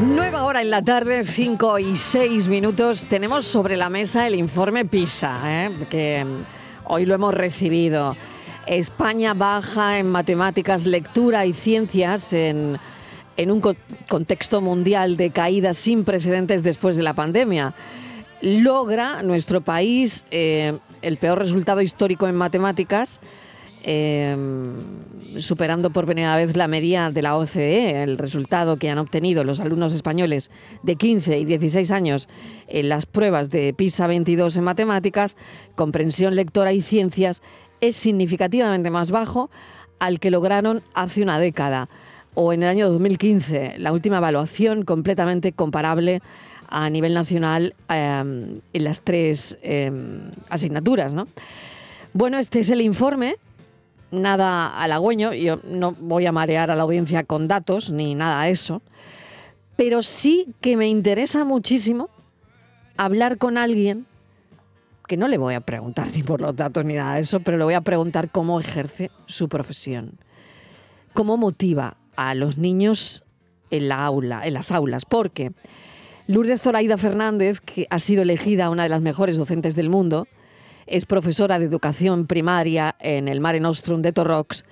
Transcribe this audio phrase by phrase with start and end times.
[0.00, 3.06] Nueva hora en la tarde, 5 y 6 minutos.
[3.06, 5.70] Tenemos sobre la mesa el informe PISA, ¿eh?
[5.90, 6.24] que
[6.84, 8.16] hoy lo hemos recibido.
[8.68, 12.78] España baja en matemáticas, lectura y ciencias en,
[13.38, 13.76] un
[14.08, 17.74] contexto mundial de caídas sin precedentes después de la pandemia.
[18.40, 23.18] Logra nuestro país eh, el peor resultado histórico en matemáticas
[23.82, 24.74] Em,
[25.38, 29.60] superando por primera vez la media de la OCDE, el resultado que han obtenido los
[29.60, 30.50] alumnos españoles
[30.82, 32.28] de 15 y 16 años
[32.66, 35.36] en las pruebas de PISA 22 en matemáticas,
[35.76, 37.42] comprensión lectora y ciencias
[37.80, 39.50] es significativamente más bajo
[40.00, 41.88] al que lograron hace una década
[42.34, 46.20] o en el año 2015, la última evaluación completamente comparable
[46.68, 51.14] a nivel nacional em, en las tres em, asignaturas.
[52.12, 53.36] Bueno, este es el informe
[54.10, 58.50] nada halagüeño, yo no voy a marear a la audiencia con datos ni nada de
[58.50, 58.82] eso,
[59.76, 62.10] pero sí que me interesa muchísimo
[62.96, 64.06] hablar con alguien
[65.06, 67.58] que no le voy a preguntar ni por los datos ni nada de eso, pero
[67.58, 70.18] le voy a preguntar cómo ejerce su profesión,
[71.14, 73.24] cómo motiva a los niños
[73.70, 75.52] en la aula, en las aulas, porque
[76.26, 80.26] Lourdes Zoraida Fernández, que ha sido elegida una de las mejores docentes del mundo,
[80.90, 84.64] es profesora de educación primaria en el Mare Nostrum de Torrox.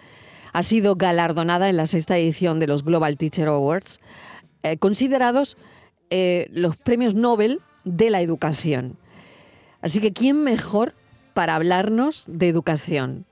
[0.53, 4.01] Ha sido galardonada en la sexta edición de los Global Teacher Awards,
[4.63, 5.57] eh, considerados
[6.11, 8.97] eh, los premios Nobel de la educación.
[9.83, 10.95] Así que, ¿quién mejor
[11.35, 13.27] para hablarnos de educación?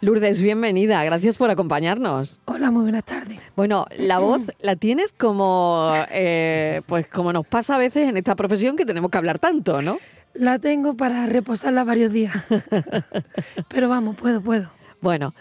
[0.00, 2.40] Lourdes, bienvenida, gracias por acompañarnos.
[2.44, 3.40] Hola, muy buenas tardes.
[3.54, 8.36] Bueno, la voz la tienes como, eh, pues como nos pasa a veces en esta
[8.36, 9.98] profesión que tenemos que hablar tanto, ¿no?
[10.38, 12.34] La tengo para reposarla varios días.
[13.68, 14.70] Pero vamos, puedo, puedo.
[15.00, 15.34] Bueno,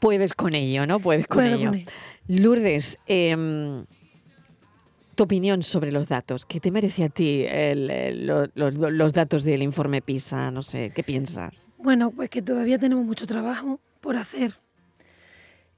[0.00, 1.00] puedes con ello, ¿no?
[1.00, 1.72] Puedes con, ello.
[2.26, 3.84] Lourdes, em,
[5.14, 6.46] tu opinión sobre los datos.
[6.46, 7.46] ¿Qué te merece a ti
[8.14, 10.50] los datos del informe PISA?
[10.50, 11.68] No sé, ¿qué piensas?
[11.78, 14.54] Bueno, pues que todavía tenemos mucho trabajo por hacer.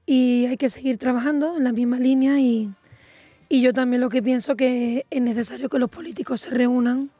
[0.05, 2.71] Y hay que seguir trabajando en la misma línea y,
[3.49, 7.11] y yo también lo que pienso que es necesario que los políticos se reúnan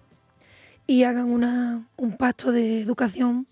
[0.88, 1.30] y hagan
[1.98, 3.46] un pacto de educación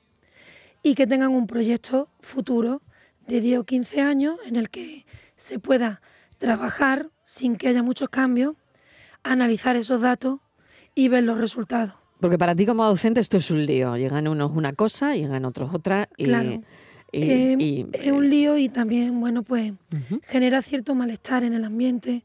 [0.81, 2.81] y que tengan un proyecto futuro
[3.27, 6.01] de 10 o 15 años en el que se pueda
[6.37, 8.55] trabajar sin que haya muchos cambios,
[9.23, 10.39] analizar esos datos
[10.93, 11.93] y ver los resultados.
[12.21, 13.97] Porque para ti como docente esto es un lío.
[13.97, 16.07] Llegan unos una cosa, llegan otros otra.
[16.17, 16.61] Y, claro.
[17.11, 19.73] Eh, es un lío y también, bueno, pues
[20.23, 22.23] genera cierto malestar en el ambiente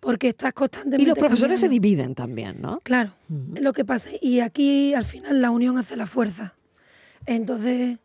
[0.00, 1.02] porque estás constantemente...
[1.02, 2.80] Y los profesores se dividen también, ¿no?
[2.80, 3.12] Claro,
[3.54, 4.10] es lo que pasa.
[4.20, 6.54] Y aquí al final la unión hace la fuerza.
[7.26, 7.98] Entonces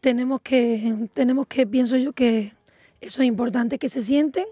[0.00, 2.52] tenemos que, tenemos que, pienso yo que
[3.00, 4.46] eso es importante, que se sienten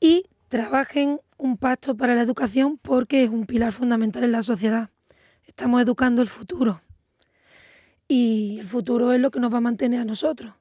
[0.00, 4.90] y trabajen un pacto para la educación porque es un pilar fundamental en la sociedad.
[5.44, 6.80] Estamos educando el futuro.
[8.08, 10.54] Y el futuro es lo que nos va a mantener a nosotros.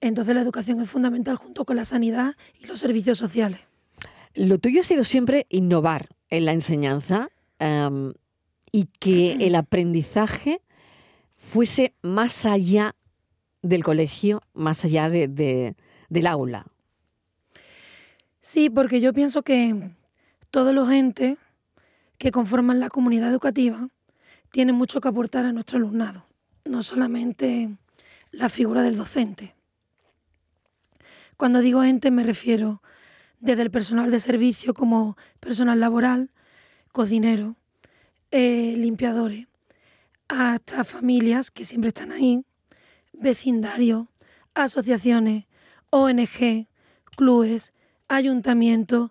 [0.00, 3.60] Entonces la educación es fundamental junto con la sanidad y los servicios sociales.
[4.34, 7.28] Lo tuyo ha sido siempre innovar en la enseñanza
[7.60, 8.12] em,
[8.72, 10.60] y que el aprendizaje
[11.36, 12.96] fuese más allá
[13.62, 15.76] del colegio, más allá de,
[16.08, 16.66] del aula.
[18.40, 19.90] Sí, porque yo pienso que
[20.50, 21.38] todos los entes
[22.18, 23.88] que conforman la comunidad educativa
[24.50, 26.24] tienen mucho que aportar a nuestro alumnado,
[26.64, 27.70] no solamente
[28.32, 29.54] la figura del docente.
[31.36, 32.82] Cuando digo ente me refiero
[33.44, 36.30] desde el personal de servicio como personal laboral,
[36.92, 37.56] cocinero,
[38.30, 39.48] eh, limpiadores,
[40.28, 42.42] hasta familias que siempre están ahí,
[43.12, 44.06] vecindarios,
[44.54, 45.44] asociaciones,
[45.90, 46.68] ONG,
[47.16, 47.74] clubes,
[48.08, 49.10] ayuntamientos,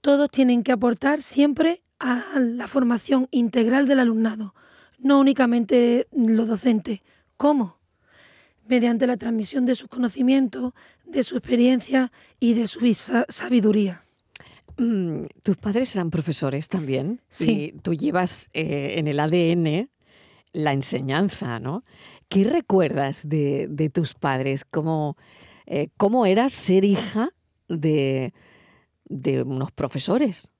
[0.00, 4.54] todos tienen que aportar siempre a la formación integral del alumnado,
[4.98, 7.00] no únicamente los docentes.
[7.36, 7.75] ¿Cómo?
[8.68, 10.72] Mediante la transmisión de sus conocimientos,
[11.04, 12.10] de su experiencia
[12.40, 12.80] y de su
[13.28, 14.02] sabiduría.
[14.78, 17.20] Mm, tus padres eran profesores también.
[17.28, 17.74] Sí.
[17.82, 19.88] tú llevas eh, en el ADN
[20.52, 21.84] la enseñanza, ¿no?
[22.28, 24.64] ¿Qué recuerdas de, tus padres?
[24.64, 25.16] ¿Cómo,
[25.66, 27.30] eh, ¿Cómo era ser hija
[27.68, 28.32] de,
[29.04, 30.50] de unos profesores?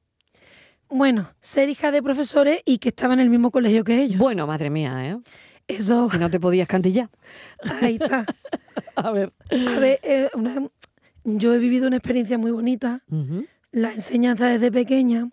[0.88, 4.19] Bueno, ser hija de profesores y que estaba en el mismo colegio que ellos.
[4.19, 5.19] Bueno, madre mía, ¿eh?
[5.69, 6.09] Eso.
[6.09, 7.11] Que no te podías cantillar.
[7.81, 8.25] Ahí está.
[8.97, 9.33] A ver.
[9.51, 10.31] A ver, eh,
[11.25, 13.03] yo he vivido una experiencia muy bonita,
[13.73, 15.29] la enseñanza desde pequeña.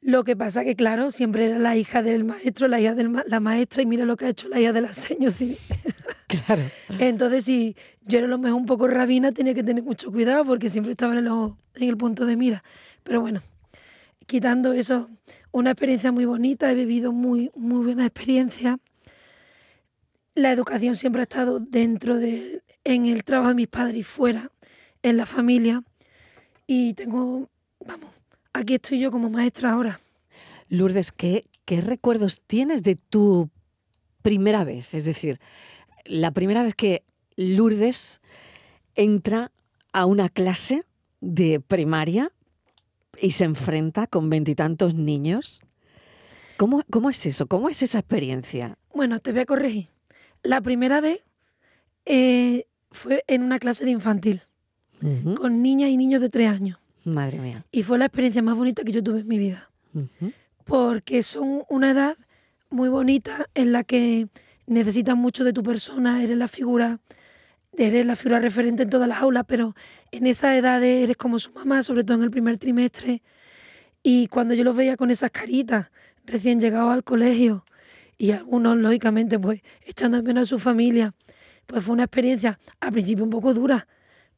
[0.00, 3.40] Lo que pasa que, claro, siempre era la hija del maestro, la hija de la
[3.40, 5.30] maestra, y mira lo que ha hecho la hija de la seño.
[5.30, 5.56] Sí.
[6.28, 6.60] Claro.
[6.98, 10.68] Entonces, si yo era lo mejor un poco rabina, tenía que tener mucho cuidado porque
[10.68, 12.62] siempre estaba en, en el punto de mira.
[13.02, 13.40] Pero bueno,
[14.26, 15.08] quitando eso,
[15.52, 18.78] una experiencia muy bonita, he vivido muy, muy buena experiencia.
[20.38, 24.52] La educación siempre ha estado dentro de, en el trabajo de mis padres y fuera,
[25.02, 25.82] en la familia.
[26.64, 27.48] Y tengo,
[27.84, 28.14] vamos,
[28.52, 29.98] aquí estoy yo como maestra ahora.
[30.68, 33.50] Lourdes, ¿qué, qué recuerdos tienes de tu
[34.22, 34.94] primera vez?
[34.94, 35.40] Es decir,
[36.04, 37.02] la primera vez que
[37.34, 38.20] Lourdes
[38.94, 39.50] entra
[39.92, 40.84] a una clase
[41.20, 42.30] de primaria
[43.20, 45.62] y se enfrenta con veintitantos niños.
[46.58, 47.48] ¿Cómo, ¿Cómo es eso?
[47.48, 48.78] ¿Cómo es esa experiencia?
[48.94, 49.88] Bueno, te voy a corregir.
[50.42, 51.24] La primera vez
[52.04, 54.42] eh, fue en una clase de infantil,
[55.36, 56.78] con niñas y niños de tres años.
[57.04, 57.64] Madre mía.
[57.70, 59.70] Y fue la experiencia más bonita que yo tuve en mi vida.
[60.64, 62.16] Porque son una edad
[62.70, 64.28] muy bonita en la que
[64.66, 67.00] necesitas mucho de tu persona, eres la figura,
[67.76, 69.74] eres la figura referente en todas las aulas, pero
[70.10, 73.22] en esa edad eres como su mamá, sobre todo en el primer trimestre.
[74.02, 75.90] Y cuando yo los veía con esas caritas,
[76.24, 77.64] recién llegados al colegio,
[78.18, 81.14] y algunos, lógicamente, pues echando en menos a su familia,
[81.66, 83.86] pues fue una experiencia al principio un poco dura,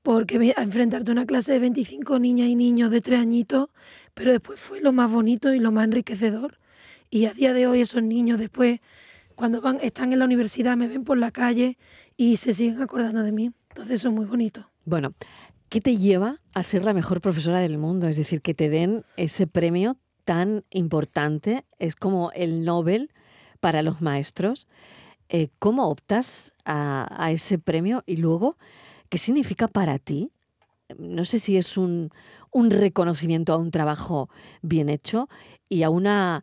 [0.03, 3.69] porque enfrentarte a una clase de 25 niñas y niños de tres añitos,
[4.13, 6.59] pero después fue lo más bonito y lo más enriquecedor.
[7.09, 8.81] Y a día de hoy esos niños después,
[9.35, 11.79] cuando van, están en la universidad, me ven por la calle
[12.17, 13.51] y se siguen acordando de mí.
[13.71, 14.71] Entonces eso es muy bonito.
[14.85, 15.15] Bueno,
[15.71, 18.09] ¿qué te lleva a ser la mejor profesora del mundo?
[18.09, 23.11] Es decir, que te den ese premio tan importante, es como el Nobel
[23.61, 24.67] para los maestros.
[25.29, 28.57] Eh, ¿Cómo optas a, ese premio y luego
[29.09, 30.33] qué significa para ti?
[30.99, 32.11] No sé si es un,
[32.53, 34.29] reconocimiento a un trabajo
[34.61, 35.29] bien hecho
[35.69, 36.43] y a una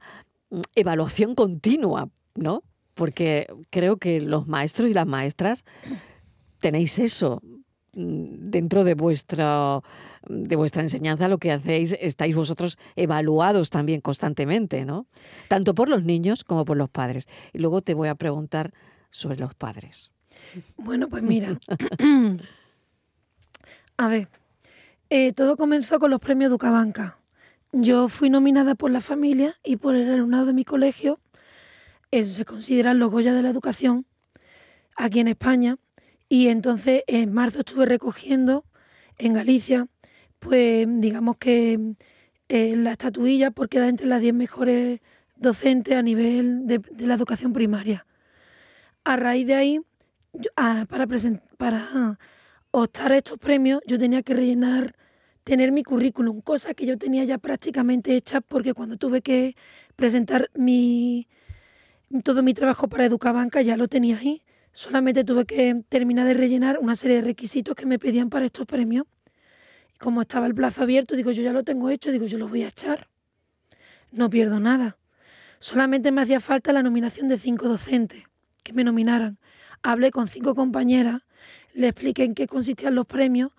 [0.49, 2.63] mm, evaluación continua, ¿no?
[2.93, 5.65] Porque creo que los maestros y las maestras
[6.61, 7.41] tenéis eso
[7.93, 9.81] mm, dentro de vuestra
[10.29, 15.07] de vuestra enseñanza, lo que hacéis, estáis vosotros evaluados también constantemente, ¿no?
[15.47, 17.27] Tanto por los niños como por los padres.
[17.53, 18.73] Y luego te voy a preguntar
[19.09, 20.11] sobre los padres.
[20.77, 21.59] Bueno, pues mira.
[23.97, 24.27] a ver,
[25.09, 27.17] eh, todo comenzó con los premios Ducabanca.
[27.71, 31.19] Yo fui nominada por la familia y por el alumnado de mi colegio.
[32.11, 34.05] Eso se consideran los Goya de la Educación
[34.95, 35.77] aquí en España.
[36.29, 38.65] Y entonces en marzo estuve recogiendo
[39.17, 39.87] en Galicia
[40.39, 41.95] pues digamos que
[42.49, 45.01] eh, la estatuilla por quedar entre las 10 mejores
[45.35, 48.05] docentes a nivel de, la educación primaria.
[49.03, 49.81] A raíz de ahí,
[50.55, 51.07] ah, para,
[51.57, 52.17] para
[52.71, 54.95] optar a estos premios, yo tenía que rellenar,
[55.43, 59.55] tener mi currículum, cosa que yo tenía ya prácticamente hecha porque cuando tuve que
[59.95, 61.27] presentar mi,
[62.23, 64.43] todo mi trabajo para Educabanca ya lo tenía ahí.
[64.71, 68.65] Solamente tuve que terminar de rellenar una serie de requisitos que me pedían para estos
[68.65, 69.05] premios
[69.99, 72.63] como estaba el plazo abierto, digo, yo ya lo tengo hecho, digo, yo lo voy
[72.63, 73.07] a echar.
[74.11, 74.97] No pierdo nada.
[75.59, 78.23] Solamente me hacía falta la nominación de cinco docentes
[78.63, 79.39] que me nominaran.
[79.81, 81.21] Hablé con cinco compañeras,
[81.73, 83.51] le expliqué en qué consistían los premios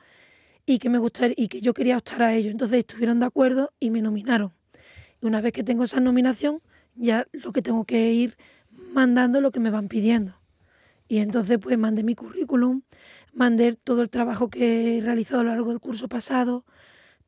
[0.67, 2.53] y que me gustaría y que yo quería optar a ellos.
[2.53, 4.53] Entonces estuvieron de acuerdo y me nominaron.
[5.21, 6.61] Y una vez que tengo esa nominación,
[6.95, 8.37] ya lo que tengo que ir
[8.93, 10.39] mandando lo que me van pidiendo.
[11.09, 12.83] Y entonces pues mandé mi currículum,
[13.39, 16.65] mandé todo el trabajo que he realizado a lo largo del curso pasado,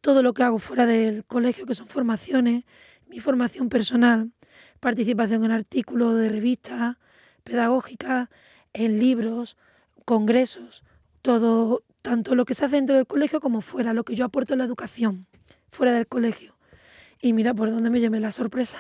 [0.00, 2.64] todo lo que hago fuera del colegio, que son formaciones,
[3.06, 4.32] mi formación personal,
[4.80, 6.96] participación en artículos de revistas
[7.44, 8.28] pedagógicas,
[8.72, 9.56] en libros,
[10.04, 10.82] congresos,
[11.22, 14.54] todo, tanto lo que se hace dentro del colegio como fuera, lo que yo aporto
[14.54, 15.28] en la educación,
[15.70, 16.56] fuera del colegio.
[17.22, 18.78] Y mira por dónde me llevé la sorpresa.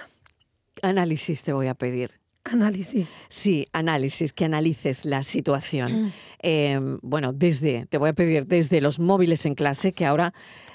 [0.82, 2.19] Análisis te voy a pedir.
[2.44, 3.18] Análisis.
[3.28, 6.06] Sí, análisis, que analices la situación.
[6.06, 6.12] Mm.
[6.40, 10.32] Em, bueno, desde, te voy a pedir, desde los móviles en clase, que ahora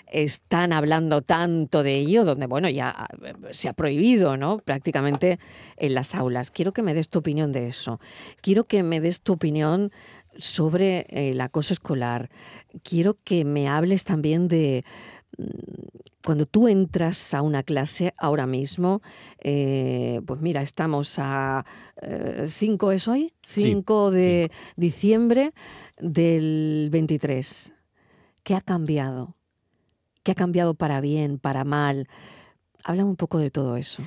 [0.07, 4.59] están hablando tanto de ello, donde, bueno, ya eh, se ha prohibido, ¿no?
[4.59, 5.39] Prácticamente
[5.77, 6.51] en las aulas.
[6.51, 7.99] Quiero que me des tu opinión de eso.
[8.41, 9.91] Quiero que me des tu opinión
[10.37, 12.29] sobre el acoso escolar.
[12.83, 14.85] Quiero que me hables también de
[16.25, 19.01] cuando tú entras a una clase ahora mismo,
[19.41, 21.65] eh, pues mira, estamos a
[22.49, 25.53] 5 eh, es hoy, 5 de diciembre
[25.99, 27.73] del 23.
[28.43, 29.35] ¿Qué ha cambiado?
[30.23, 32.07] ¿Qué ha cambiado para bien, para mal?
[32.83, 34.03] Háblame un poco de todo eso.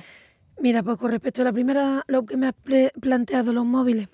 [0.59, 2.55] Mira, pues con respecto a la primera, lo que me has
[2.99, 4.09] planteado, los móviles,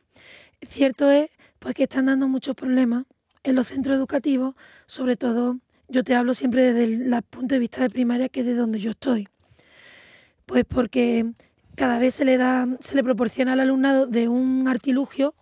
[0.61, 3.05] cierto es pues que están dando muchos problemas
[3.43, 4.53] en los centros educativos,
[4.85, 8.45] sobre todo yo te hablo siempre desde el punto de vista de primaria, que es
[8.45, 9.27] de donde yo estoy.
[10.45, 11.33] Pues porque
[11.75, 15.35] cada vez se le da, se le proporciona al alumnado de un artilugio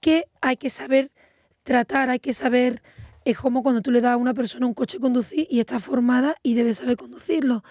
[0.00, 1.10] que hay que saber
[1.62, 2.82] tratar, hay que saber,
[3.24, 6.36] es como cuando tú le das a una persona un coche conducir y está formada
[6.42, 7.64] y debe saber conducirlo.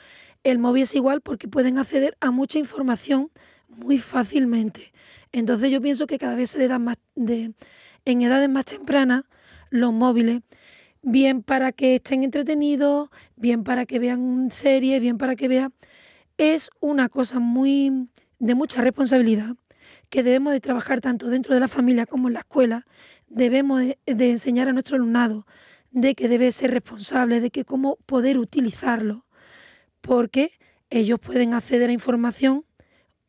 [0.43, 3.31] el móvil es igual porque pueden acceder a mucha información
[3.69, 4.93] muy fácilmente.
[5.31, 7.53] Entonces yo pienso que cada vez se le da más de,
[8.05, 9.24] en edades más tempranas
[9.69, 10.41] los móviles,
[11.05, 15.74] bien para que estén entretenidos, bien para que vean series, bien para que vean...
[16.38, 18.09] Es una cosa muy
[18.39, 19.55] de mucha responsabilidad
[20.09, 22.85] que debemos de trabajar tanto dentro de la familia como en la escuela.
[23.27, 25.45] Debemos de, enseñar a nuestro alumnado
[25.91, 29.25] de que debe ser responsable, de que cómo poder utilizarlo,
[30.01, 30.51] porque
[30.89, 32.65] ellos pueden acceder a información,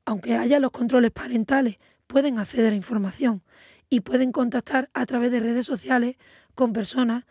[0.04, 3.42] aunque haya los controles parentales, pueden acceder a información
[3.88, 6.16] y pueden contactar a través de redes sociales
[6.54, 7.25] con personas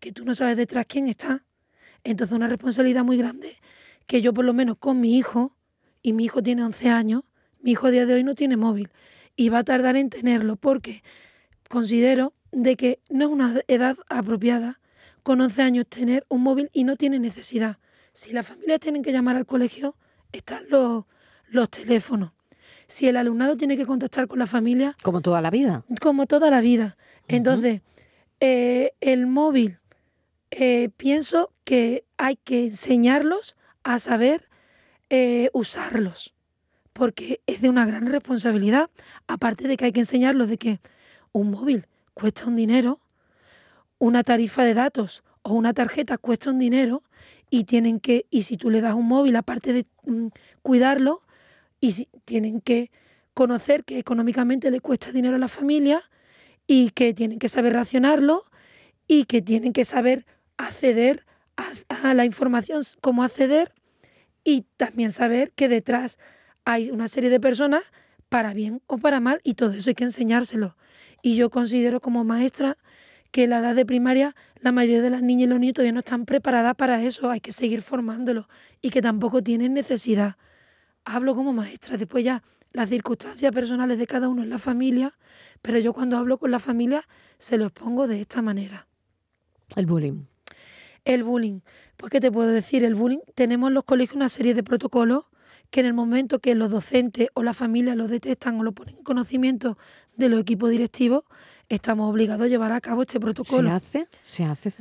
[0.00, 1.44] que tú no sabes detrás quién está.
[2.02, 3.58] Entonces una responsabilidad muy grande
[4.06, 5.54] que yo por lo menos con mi hijo,
[6.02, 7.22] y mi hijo tiene 11 años,
[7.60, 8.90] mi hijo a día de hoy no tiene móvil
[9.36, 11.02] y va a tardar en tenerlo porque
[11.68, 14.80] considero de que no es una edad apropiada
[15.22, 17.78] con 11 años tener un móvil y no tiene necesidad.
[18.12, 19.94] Si las familias tienen que llamar al colegio,
[20.32, 21.04] están los,
[21.48, 22.32] los teléfonos.
[22.88, 24.96] Si el alumnado tiene que contactar con la familia...
[25.02, 25.84] Como toda la vida.
[26.00, 26.96] Como toda la vida.
[27.28, 27.82] Entonces,
[28.40, 29.78] eh, el móvil,
[30.50, 34.48] eh, pienso que hay que enseñarlos a saber
[35.08, 36.34] eh, usarlos,
[36.92, 38.90] porque es de una gran responsabilidad,
[39.26, 40.80] aparte de que hay que enseñarlos de que
[41.32, 43.00] un móvil cuesta un dinero,
[43.98, 47.02] una tarifa de datos o una tarjeta cuesta un dinero
[47.48, 50.28] y tienen que, y si tú le das un móvil, aparte de mm,
[50.62, 51.22] cuidarlo,
[51.80, 52.90] y tienen que
[53.34, 56.02] conocer que económicamente le cuesta dinero a la familia
[56.66, 58.44] y que tienen que saber racionarlo
[59.08, 60.26] y que tienen que saber
[60.60, 61.24] acceder
[61.56, 63.72] a, la información, cómo acceder
[64.44, 66.18] y también saber que detrás
[66.64, 67.82] hay una serie de personas
[68.28, 70.76] para bien o para mal y todo eso hay que enseñárselo.
[71.22, 72.78] Y yo considero como maestra
[73.30, 76.00] que la edad de primaria la mayoría de las niñas y los niños todavía no
[76.00, 78.46] están preparadas para eso, hay que seguir formándolos
[78.82, 80.36] y que tampoco tienen necesidad.
[81.04, 85.14] Hablo como maestra, después ya las circunstancias personales de cada uno en la familia,
[85.62, 87.06] pero yo cuando hablo con la familia
[87.38, 88.86] se lo expongo de esta manera.
[89.76, 90.29] El bullying.
[91.04, 91.60] El bullying.
[91.96, 92.84] Pues, ¿qué te puedo decir?
[92.84, 95.24] El bullying, tenemos en los colegios una serie de protocolos
[95.70, 98.96] que en el momento que los docentes o la familia lo detectan o lo ponen
[98.96, 99.78] en conocimiento
[100.16, 101.24] de los equipos directivos,
[101.68, 103.68] estamos obligados a llevar a cabo este protocolo.
[103.68, 104.08] ¿Se hace?
[104.24, 104.72] ¿Se hace?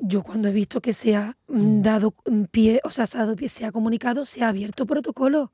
[0.00, 2.14] Yo cuando he visto que se ha mm, dado
[2.50, 5.52] pie, o sea, se ha dado pie, se ha comunicado, se ha abierto protocolo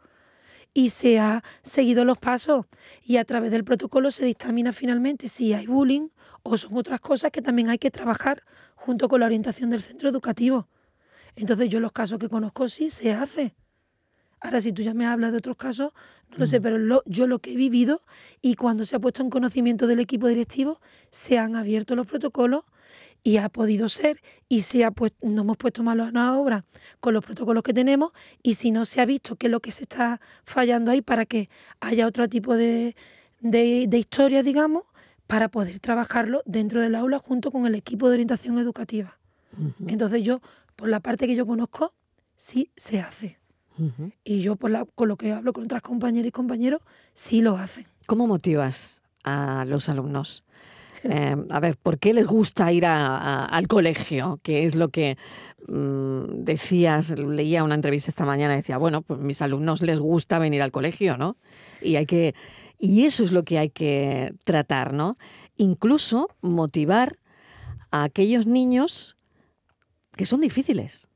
[0.75, 2.67] y se ha seguido los pasos
[3.03, 6.09] y a través del protocolo se dictamina finalmente si hay bullying
[6.43, 8.43] o son otras cosas que también hay que trabajar
[8.75, 10.69] junto con la orientación del centro educativo.
[11.37, 13.55] Entonces yo los casos que conozco sí se hace.
[14.41, 15.93] Ahora, si tú ya me hablas de otros casos,
[16.31, 18.03] no lo sé, pero yo lo que he vivido
[18.43, 22.65] y cuando se ha puesto en conocimiento del equipo directivo, se han abierto los protocolos
[23.25, 26.65] y ha podido ser y se ha no hemos puesto malos a la obra
[27.01, 28.13] con los protocolos que tenemos
[28.43, 31.25] y si no se ha visto qué es lo que se está fallando ahí para
[31.25, 31.49] que
[31.81, 32.95] haya otro tipo de,
[33.41, 34.85] de, historia, digamos,
[35.27, 39.19] para poder trabajarlo dentro del aula junto con el equipo de orientación educativa.
[39.87, 40.41] Entonces yo,
[40.77, 41.95] por la parte que yo conozco,
[42.37, 43.39] sí se hace.
[44.23, 46.81] Y yo, por la, con lo que hablo con otras compañeras y compañeros,
[47.13, 47.87] sí lo hacen.
[48.07, 50.45] ¿Cómo motivas a los alumnos?
[51.05, 54.41] Eh, a ver, ¿por qué les gusta ir al colegio?
[54.43, 55.17] Que es lo que
[55.69, 60.63] mm, decías, leía una entrevista esta mañana, decía, bueno, pues mis alumnos les gusta venir
[60.63, 61.37] al colegio, ¿no?
[61.81, 62.35] Y hay que,
[62.79, 65.19] y eso es lo que hay que tratar, ¿no?
[65.57, 67.19] Incluso motivar
[67.91, 69.17] a aquellos niños
[70.17, 71.07] que son difíciles.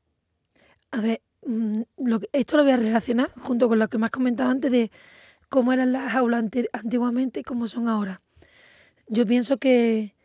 [0.91, 1.81] A ver, Mm,
[2.33, 4.91] esto lo voy a relacionar junto con lo que me has comentado antes de
[5.49, 8.21] cómo eran las aulas antiguamente y cómo son ahora.
[9.09, 10.15] Yo pienso que,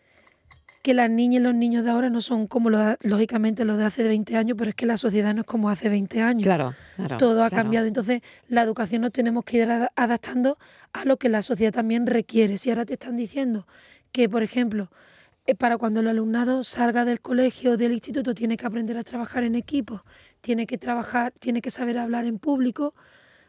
[0.83, 2.69] que las niñas y los niños de ahora no son como
[3.00, 5.88] lógicamente los de hace 20 años, pero es que la sociedad no es como hace
[5.88, 6.43] 20 años.
[6.43, 6.75] Claro,
[7.19, 7.87] Todo ha cambiado.
[7.87, 10.59] Entonces, la educación nos tenemos que ir adaptando
[10.93, 12.59] a lo que la sociedad también requiere.
[12.59, 13.67] Si ahora te están diciendo
[14.12, 14.91] que, por ejemplo,
[15.47, 19.05] eh, para cuando el alumnado salga del colegio o del instituto tiene que aprender a
[19.05, 20.05] trabajar en equipo,
[20.43, 22.95] tiene que trabajar, tiene que saber hablar en público,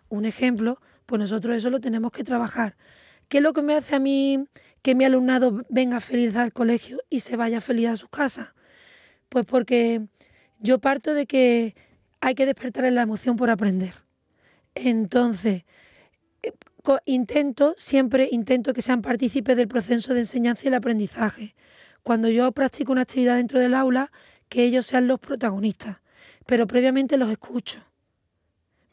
[0.07, 2.75] un ejemplo, pues nosotros eso lo tenemos que trabajar.
[3.27, 4.45] ¿Qué es lo que me hace a mí
[4.81, 8.55] que mi alumnado venga feliz al colegio y se vaya feliz a su casa?
[9.29, 10.07] Pues porque
[10.59, 11.75] yo parto de que
[12.21, 13.93] hay que despertarle la emoción por aprender.
[14.73, 15.63] Entonces,
[16.43, 16.51] eh,
[17.05, 21.55] intento, siempre intento que sean partícipes del proceso de enseñanza y el aprendizaje
[22.05, 24.11] cuando yo practico una actividad dentro del aula,
[24.47, 25.97] que ellos sean los protagonistas,
[26.45, 27.81] pero previamente los escucho.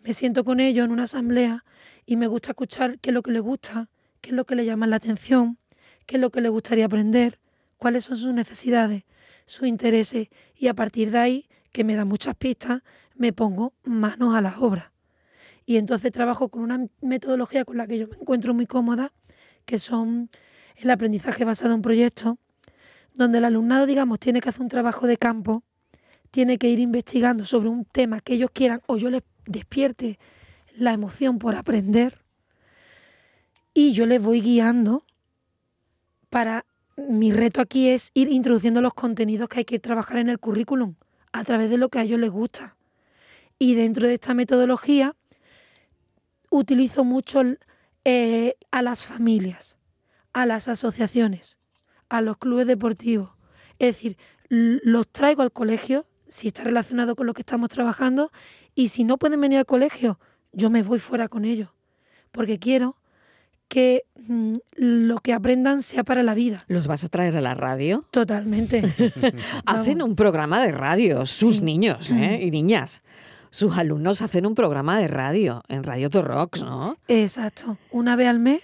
[0.02, 1.62] Me siento con ellos en una asamblea
[2.06, 3.90] y me gusta escuchar qué es lo que les gusta,
[4.22, 5.58] qué es lo que les llama la atención,
[6.06, 7.38] qué es lo que les gustaría aprender,
[7.76, 9.02] cuáles son sus necesidades,
[9.44, 12.82] sus intereses y a partir de ahí, que me da muchas pistas,
[13.16, 14.92] me pongo manos a la obra.
[15.66, 19.12] Y entonces trabajo con una metodología con la que yo me encuentro muy cómoda,
[19.64, 20.30] que son
[20.76, 22.36] el aprendizaje basado en proyectos,
[23.14, 25.62] donde el alumnado, digamos, tiene que hacer un trabajo de campo,
[26.30, 30.18] tiene que ir investigando sobre un tema que ellos quieran o yo les despierte
[30.74, 32.21] la emoción por aprender
[33.74, 35.04] y yo les voy guiando
[36.30, 36.64] para
[36.96, 40.94] mi reto aquí es ir introduciendo los contenidos que hay que trabajar en el currículum
[41.32, 42.76] a través de lo que a ellos les gusta.
[43.58, 45.14] Y dentro de esta metodología
[46.50, 47.42] utilizo mucho
[48.04, 49.78] eh, a las familias,
[50.32, 51.58] a las asociaciones,
[52.08, 53.30] a los clubes deportivos.
[53.78, 54.16] Es decir,
[54.48, 58.30] los traigo al colegio, si está relacionado con lo que estamos trabajando,
[58.74, 60.18] y si no pueden venir al colegio,
[60.52, 61.70] yo me voy fuera con ellos,
[62.30, 62.96] porque quiero
[63.72, 66.66] que mm, lo que aprendan sea para la vida.
[66.68, 68.04] ¿Los vas a traer a la radio?
[68.10, 68.82] Totalmente.
[69.64, 72.38] hacen un programa de radio, sus niños ¿eh?
[72.42, 73.00] y niñas.
[73.48, 76.98] Sus alumnos hacen un programa de radio en Radio Torrox, ¿no?
[77.08, 77.78] Exacto.
[77.90, 78.60] Una vez al mes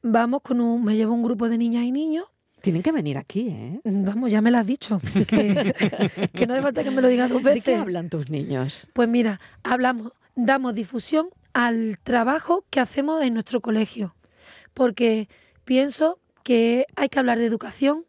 [0.00, 2.26] vamos con un, me llevo un grupo de niñas y niños
[2.62, 3.80] tienen que venir aquí, ¿eh?
[3.84, 5.00] Vamos, ya me lo has dicho.
[5.28, 7.64] Que, no hace falta que me lo digas dos veces.
[7.64, 8.88] ¿De qué hablan tus niños?
[8.92, 14.15] Pues mira, hablamos, damos difusión al trabajo que hacemos en nuestro colegio
[14.76, 15.30] porque
[15.64, 18.04] pienso que hay que hablar de educación,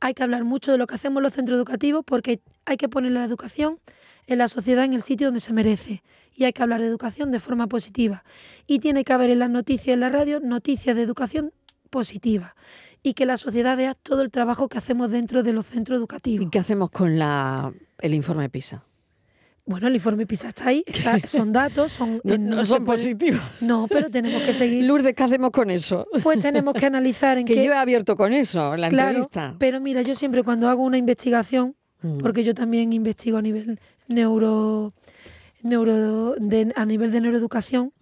[0.00, 3.12] hay que hablar mucho de lo que hacemos los centros educativos, porque hay que poner
[3.12, 3.78] la educación
[4.26, 6.02] en la sociedad en el sitio donde se merece.
[6.34, 8.24] Y hay que hablar de educación de forma positiva.
[8.66, 11.52] Y tiene que haber en las noticias, en la radio, noticias de educación
[11.88, 12.56] positiva.
[13.00, 16.46] Y que la sociedad vea todo el trabajo que hacemos dentro de los centros educativos.
[16.46, 18.84] ¿Y qué hacemos con la, el informe PISA?
[19.68, 20.82] Bueno, el informe PISA está ahí,
[21.24, 22.22] son datos, son...
[22.24, 23.42] No, son positivos.
[23.60, 24.82] No, pero tenemos que seguir...
[24.84, 26.06] Lourdes, ¿qué hacemos con eso?
[26.22, 27.66] Pues tenemos que analizar en que qué...
[27.66, 29.56] yo he abierto con eso la claro, entrevista.
[29.58, 32.16] pero mira, yo siempre cuando hago una investigación, mm.
[32.16, 34.90] porque yo también investigo a nivel neuro...
[35.62, 36.34] neuro
[36.74, 37.92] a nivel de neuroeducación,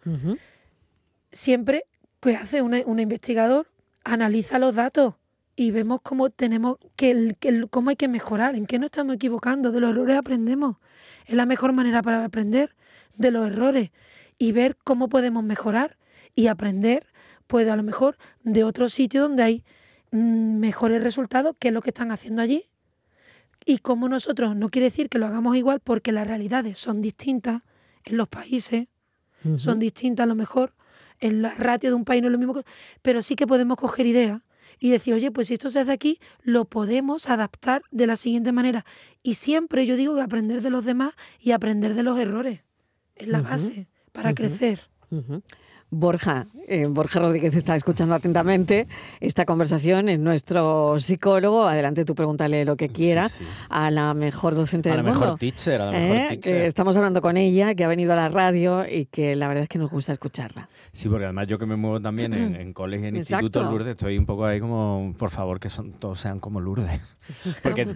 [1.32, 1.86] siempre
[2.20, 3.66] que hace un investigador,
[4.04, 5.14] analiza los datos
[5.56, 7.34] y vemos cómo tenemos que,
[7.70, 10.76] cómo hay que mejorar, en qué nos estamos equivocando, de los errores aprendemos.
[11.24, 12.76] Es la mejor manera para aprender
[13.16, 13.90] de los errores
[14.38, 15.96] y ver cómo podemos mejorar
[16.34, 17.06] y aprender,
[17.46, 19.64] pues a lo mejor de otro sitio donde hay
[20.10, 22.68] mm, mejores resultados que lo que están haciendo allí.
[23.64, 27.62] Y como nosotros, no quiere decir que lo hagamos igual porque las realidades son distintas
[28.04, 28.88] en los países,
[29.56, 30.74] son distintas a lo mejor,
[31.20, 32.62] en la ratio de un país no es lo mismo,
[33.00, 34.40] pero sí que podemos coger ideas
[34.78, 38.52] y decir, oye, pues si esto se hace aquí, lo podemos adaptar de la siguiente
[38.52, 38.84] manera.
[39.22, 42.62] Y siempre yo digo que aprender de los demás y aprender de los errores
[43.14, 44.88] es la base para crecer.
[45.90, 48.88] Borja, eh, Borja Rodríguez está escuchando atentamente
[49.20, 51.64] esta conversación, es nuestro psicólogo.
[51.64, 55.10] Adelante, tú pregúntale lo que quieras a la mejor docente del mundo.
[55.10, 56.26] A la mejor teacher, a la mejor ¿Eh?
[56.30, 56.56] teacher.
[56.62, 59.68] estamos hablando con ella, que ha venido a la radio y que la verdad es
[59.68, 60.68] que nos gusta escucharla.
[60.92, 63.88] Sí, porque además yo que me muevo también en, en colegios y en institutos, Lourdes,
[63.88, 67.16] estoy un poco ahí como, por favor, que son, todos sean como Lourdes.
[67.62, 67.94] Porque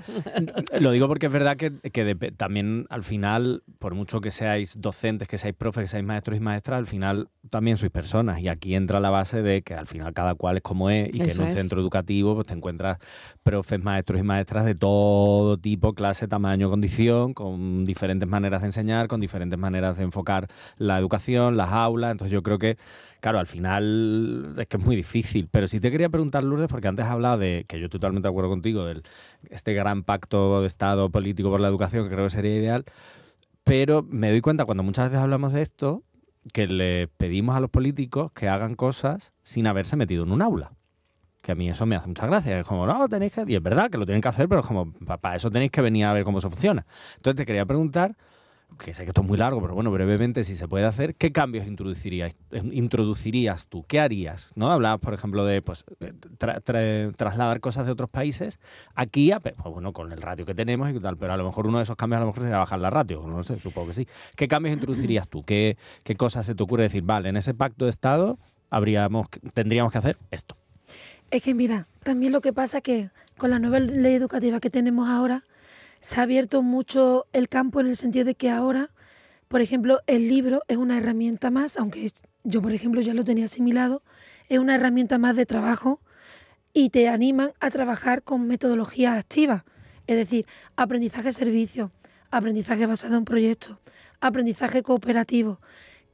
[0.78, 5.28] lo digo porque es verdad que, que también al final, por mucho que seáis docentes,
[5.28, 8.40] que seáis profes, que seáis maestros y maestras, al final también sois personas.
[8.40, 11.20] Y aquí entra la base de que al final cada cual es como es y
[11.20, 12.98] que en un centro educativo pues te encuentras
[13.42, 19.08] profes, maestros y maestras de todo tipo, clase, tamaño, condición, con diferentes maneras de enseñar,
[19.08, 22.12] con diferentes maneras de enfocar la educación, las aulas.
[22.12, 22.76] Entonces yo creo que,
[23.20, 25.48] claro, al final es que es muy difícil.
[25.50, 28.26] Pero sí te quería preguntar, Lourdes, porque antes has hablado de, que yo estoy totalmente
[28.26, 29.02] de acuerdo contigo, de
[29.50, 32.84] este gran pacto de Estado político por la educación, que creo que sería ideal.
[33.64, 36.02] Pero me doy cuenta cuando muchas veces hablamos de esto,
[36.52, 40.72] que le pedimos a los políticos que hagan cosas sin haberse metido en un aula.
[41.42, 42.60] Que a mí eso me hace mucha gracia.
[42.60, 43.44] Es como, no, tenéis que.
[43.46, 45.80] Y es verdad que lo tienen que hacer, pero es como, para eso tenéis que
[45.80, 46.86] venir a ver cómo eso funciona.
[47.16, 48.16] Entonces te quería preguntar
[48.78, 51.32] que sé que esto es muy largo, pero bueno, brevemente, si se puede hacer, ¿qué
[51.32, 53.84] cambios introducirías, introducirías tú?
[53.86, 54.50] ¿Qué harías?
[54.54, 54.70] ¿No?
[54.70, 58.60] Hablabas, por ejemplo, de pues, eh, trasladar cosas de otros países
[58.94, 61.66] aquí, a, pues, bueno, con el ratio que tenemos y tal, pero a lo mejor
[61.66, 63.94] uno de esos cambios a lo mejor sería bajar la ratio, no sé, supongo que
[63.94, 64.08] sí.
[64.36, 65.44] ¿Qué cambios introducirías tú?
[65.44, 68.38] ¿Qué, qué cosas se te ocurre decir, vale, en ese pacto de Estado
[68.70, 70.54] habríamos, tendríamos que hacer esto?
[71.30, 74.68] Es que mira, también lo que pasa es que con la nueva ley educativa que
[74.68, 75.44] tenemos ahora,
[76.00, 78.90] se ha abierto mucho el campo en el sentido de que ahora,
[79.48, 82.10] por ejemplo, el libro es una herramienta más, aunque
[82.42, 84.02] yo, por ejemplo, ya lo tenía asimilado,
[84.48, 86.00] es una herramienta más de trabajo
[86.72, 89.64] y te animan a trabajar con metodologías activas,
[90.06, 91.92] es decir, aprendizaje servicio,
[92.30, 93.78] aprendizaje basado en proyectos,
[94.20, 95.60] aprendizaje cooperativo,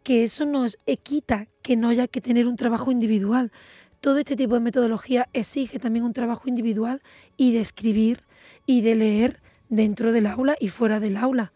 [0.03, 3.53] que eso nos quita que no haya que tener un trabajo individual.
[4.01, 7.03] Todo este tipo de metodología exige también un trabajo individual
[7.37, 8.23] y de escribir
[8.67, 11.53] y de leer dentro del aula y fuera del aula.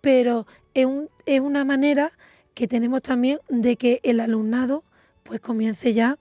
[0.00, 0.86] Pero es,
[1.26, 2.12] es una manera
[2.54, 4.84] que tenemos también de que el alumnado
[5.24, 6.18] pues comience ya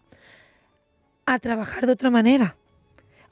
[1.26, 2.58] a trabajar de otra manera.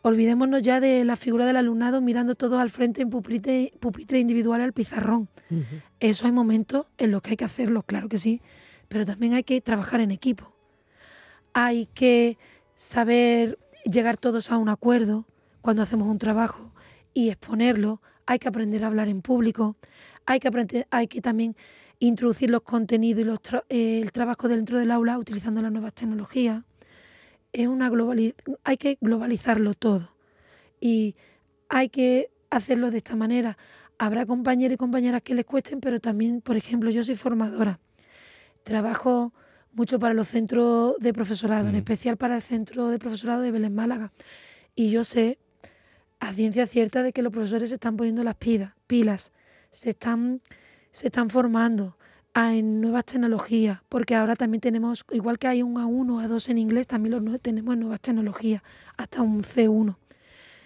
[0.04, 4.62] Olvidémonos ya de la figura del alumnado mirando todos al frente en pupitre, pupitre individual
[4.62, 5.30] al pizarrón.
[5.99, 8.41] Eso hay momentos en los que hay que hacerlo, claro que sí,
[8.88, 10.54] pero también hay que trabajar en equipo.
[11.54, 12.38] Hay que
[12.75, 15.25] saber llegar todos a un acuerdo
[15.62, 16.70] cuando hacemos un trabajo
[17.13, 18.02] y exponerlo.
[18.26, 19.76] Hay que aprender a hablar en público.
[20.26, 21.56] Hay que, aprender, hay que también
[22.00, 26.63] introducir los contenidos y los eh, el trabajo dentro del aula utilizando las nuevas tecnologías.
[27.54, 27.91] Es una
[28.63, 30.10] hay que globalizarlo todo
[30.80, 31.15] y
[31.69, 33.58] hay que hacerlo de esta manera.
[33.97, 37.80] Habrá compañeros y compañeras que les cuesten, pero también, por ejemplo, yo soy formadora.
[38.63, 39.34] Trabajo
[39.74, 43.76] mucho para los centros de profesorado, en especial para el centro de profesorado de Belén
[43.76, 44.12] Málaga.
[44.76, 45.38] Y yo sé
[46.21, 49.34] a ciencia cierta de que los profesores se están poniendo las pilas,
[49.71, 50.41] se están
[50.91, 51.97] se están formando
[52.34, 56.88] en nuevas tecnologías, porque ahora también tenemos, igual que hay un A1, A2 en inglés,
[56.88, 58.62] también los tenemos en nuevas tecnologías,
[58.97, 59.95] hasta un C1.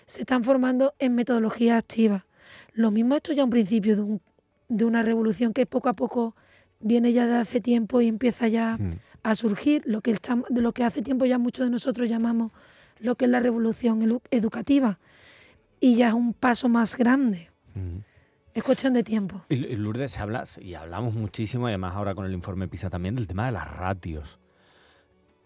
[0.06, 2.24] Se están formando en metodologías activas.
[2.74, 4.20] Lo mismo esto ya un principio de,
[4.70, 6.36] de una revolución que poco a poco
[6.80, 8.92] viene ya de hace tiempo y empieza ya mm.
[9.24, 10.16] a surgir, lo que,
[10.50, 12.52] de lo que hace tiempo ya muchos de nosotros llamamos
[13.00, 15.00] lo que es la revolución educativa.
[15.80, 17.50] Y ya es un paso más grande.
[18.54, 19.42] Es cuestión de tiempo.
[19.50, 23.16] Y, Lourdes, se habla, y hablamos muchísimo, y además ahora con el informe PISA también,
[23.16, 24.40] del tema de las ratios.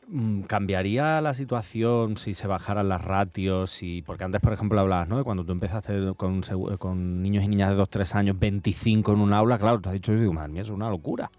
[0.08, 3.82] Mm, ¿Cambiaría la situación si se bajaran las ratios?
[3.82, 5.24] Y, porque antes, por ejemplo, hablabas, ¿no?
[5.24, 6.42] Cuando tú empezaste con,
[6.78, 10.14] con niños y niñas de 2-3 años, 25 en un aula, claro, te has dicho,
[10.14, 11.32] digo, madre mía, es una locura.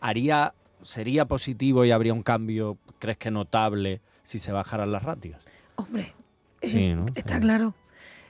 [0.00, 0.52] ¿Haría,
[0.82, 5.42] ¿Sería positivo y habría un cambio, crees que notable, si se bajaran las ratios?
[5.76, 6.12] Hombre,
[6.60, 7.74] eh, está claro.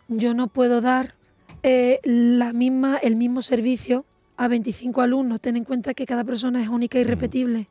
[0.08, 1.14] Yo no puedo dar
[1.62, 4.04] eh, la misma, el mismo servicio
[4.36, 5.40] a 25 alumnos.
[5.40, 7.68] Ten en cuenta que cada persona es única y repetible.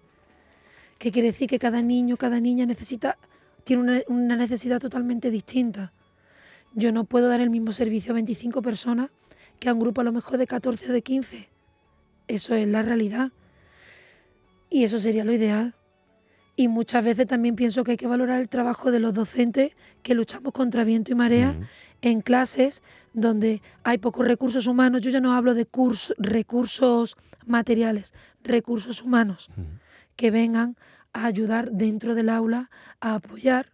[0.97, 1.49] ¿Qué quiere decir?
[1.49, 3.17] Que cada niño, cada niña necesita,
[3.63, 5.91] tiene una, necesidad totalmente distinta.
[6.73, 9.09] Yo no puedo dar el mismo servicio a 25 personas
[9.59, 11.49] que a un grupo a lo mejor de 14 o de 15.
[12.27, 13.31] Eso es la realidad.
[14.69, 15.75] Y eso sería lo ideal.
[16.55, 19.71] Y muchas veces también pienso que hay que valorar el trabajo de los docentes
[20.03, 21.55] que luchamos contra viento y marea
[22.01, 25.01] en clases donde hay pocos recursos humanos.
[25.01, 25.67] Yo ya no hablo de
[26.17, 28.13] recursos materiales,
[28.43, 29.49] recursos humanos
[30.15, 30.77] que vengan
[31.11, 33.71] a ayudar dentro del aula, a apoyar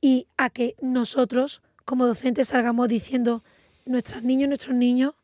[0.00, 3.42] y a que nosotros como docentes salgamos diciendo
[3.86, 5.14] nuestros niños, nuestros niños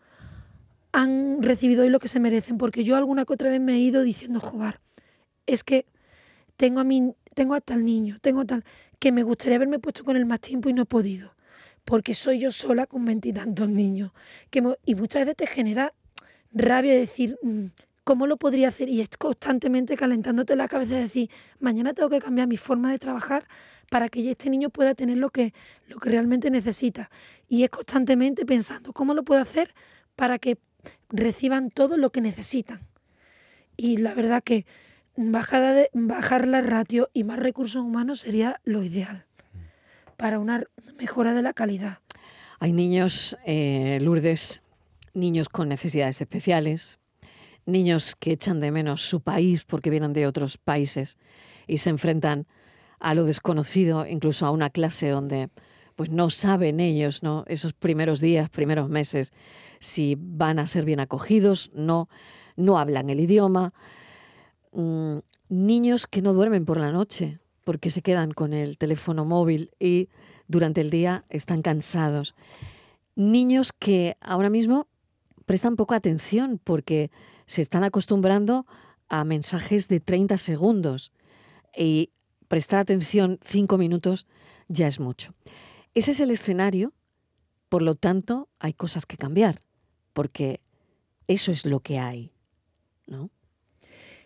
[0.93, 3.79] han recibido hoy lo que se merecen, porque yo alguna que otra vez me he
[3.79, 4.81] ido diciendo, jugar,
[5.47, 5.87] es que
[6.61, 8.67] tengo a, mi, tengo a tal niño, tengo tal,
[8.99, 11.33] que me gustaría haberme puesto con él más tiempo y no he podido
[11.87, 14.13] porque soy yo sola con veintitantos niños.
[14.51, 15.95] Que y muchas veces te genera
[16.53, 17.69] rabia decir, mm,
[18.05, 18.91] ¿cómo lo podría hacer?
[18.91, 22.99] Y es constantemente calentándote la cabeza de decir, mañana tengo que cambiar mi forma de
[22.99, 23.49] trabajar
[23.89, 25.55] para que este niño pueda tener lo que,
[25.89, 27.11] lo que realmente necesita.
[27.49, 29.75] Y es constantemente pensando, ¿cómo lo puedo hacer
[30.15, 30.59] para que
[31.09, 32.81] reciban todo lo que necesitan?
[33.77, 34.67] Y la verdad que
[35.29, 39.27] bajada de, bajar la ratio y más recursos humanos sería lo ideal
[40.17, 40.65] para una
[40.99, 41.99] mejora de la calidad.
[42.59, 44.63] Hay niños, eh, Lourdes,
[45.15, 46.99] niños con necesidades especiales,
[47.67, 51.17] niños que echan de menos su país porque vienen de otros países
[51.67, 52.47] y se enfrentan
[52.99, 55.49] a lo desconocido, incluso a una clase donde
[55.97, 57.45] pues no saben ellos, ¿no?
[57.47, 59.33] Esos primeros días, primeros meses,
[59.81, 62.09] si van a ser bien acogidos, no,
[62.57, 63.75] no hablan el idioma.
[64.73, 69.71] Mm, niños que no duermen por la noche, porque se quedan con el teléfono móvil
[69.79, 70.09] y
[70.49, 72.35] durante el día están cansados.
[73.17, 74.87] Niños que ahora mismo
[75.47, 77.11] prestan poca atención porque
[77.47, 78.67] se están acostumbrando
[79.09, 81.13] a mensajes de 30 segundos
[81.77, 82.11] y
[82.49, 84.27] prestar atención cinco minutos
[84.69, 85.35] ya es mucho.
[85.95, 86.93] Ese es el escenario,
[87.69, 89.63] por lo tanto hay cosas que cambiar,
[90.13, 90.61] porque
[91.27, 92.33] eso es lo que hay,
[93.07, 93.31] ¿no?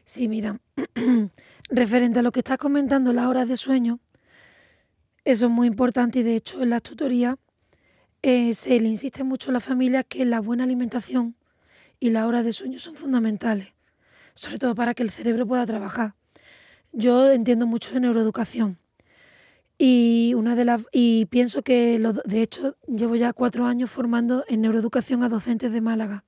[0.04, 0.60] Sí, mira,
[1.70, 4.00] referente a lo que estás comentando, las horas de sueño,
[5.24, 7.36] eso es muy importante y de hecho en las tutorías
[8.20, 11.36] eh, se le insiste mucho a las familias que la buena alimentación
[12.00, 13.68] y las horas de sueño son fundamentales,
[14.34, 16.14] sobre todo para que el cerebro pueda trabajar.
[16.92, 18.78] Yo entiendo mucho de neuroeducación
[19.78, 24.60] y, una de las, y pienso que, de hecho, llevo ya cuatro años formando en
[24.60, 26.24] neuroeducación a docentes de Málaga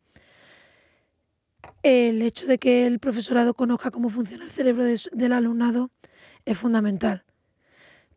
[1.87, 5.93] el hecho de que el profesorado conozca cómo funciona el cerebro del alumnado
[6.45, 7.23] es fundamental,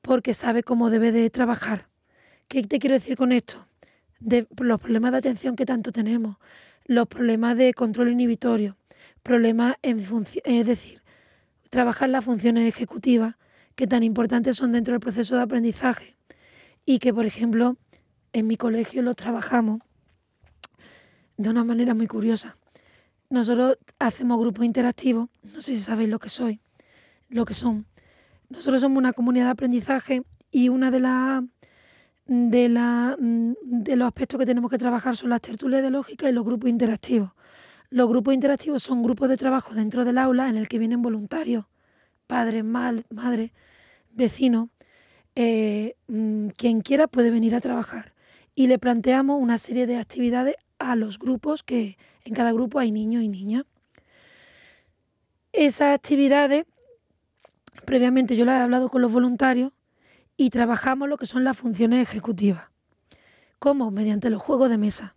[0.01, 1.87] porque sabe cómo debe de trabajar.
[2.47, 3.67] ¿Qué te quiero decir con esto?
[4.57, 6.37] Los problemas de atención que tanto tenemos,
[6.85, 8.75] los problemas de control inhibitorio,
[9.21, 11.03] problemas en es decir,
[11.69, 13.35] trabajar las funciones ejecutivas
[13.75, 16.17] que tan importantes son dentro del proceso de aprendizaje
[16.87, 17.77] y que, por ejemplo,
[18.33, 19.81] en mi colegio los trabajamos
[21.37, 22.55] de una manera muy curiosa.
[23.29, 26.59] Nosotros hacemos grupos interactivos, no sé si sabéis lo que soy,
[27.29, 27.85] lo que son.
[28.49, 31.43] Nosotros somos una comunidad de aprendizaje y una de las
[32.25, 36.31] de, la, de los aspectos que tenemos que trabajar son las tertulias de lógica y
[36.31, 37.31] los grupos interactivos.
[37.89, 41.65] Los grupos interactivos son grupos de trabajo dentro del aula en el que vienen voluntarios,
[42.27, 43.51] padres, madres,
[44.11, 44.69] vecinos,
[45.35, 48.13] eh, mm, quien quiera puede venir a trabajar.
[48.53, 51.97] Y le planteamos una serie de actividades a los grupos, que
[52.29, 53.65] en cada grupo hay niños y niñas.
[55.51, 56.65] Esas actividades,
[57.85, 59.73] previamente yo las he hablado con los voluntarios
[60.37, 62.67] y trabajamos lo que son las funciones ejecutivas.
[63.57, 63.91] ¿Cómo?
[63.91, 65.15] Mediante los juegos de mesa.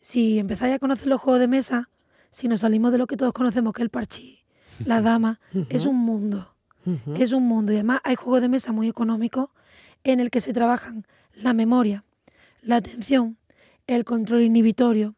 [0.00, 1.90] Si empezáis a conocer los juegos de mesa,
[2.30, 4.44] si nos salimos de lo que todos conocemos, que es el parchí,
[4.84, 6.54] la dama, es un mundo.
[7.16, 7.72] Es un mundo.
[7.72, 9.50] Y además hay juegos de mesa muy económicos
[10.04, 12.04] en el que se trabajan la memoria,
[12.62, 13.38] la atención,
[13.86, 15.16] el control inhibitorio